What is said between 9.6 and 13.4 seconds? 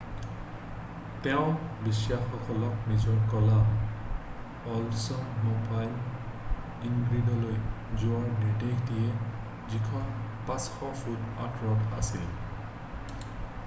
যিখন 500 ফুট আঁতৰত আছিল